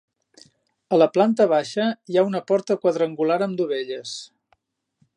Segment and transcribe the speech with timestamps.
[0.95, 4.19] A la planta baixa hi ha una porta quadrangular amb dovelles.